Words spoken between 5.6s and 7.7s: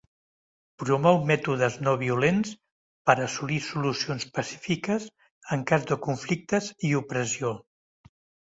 cas de conflictes i opressió.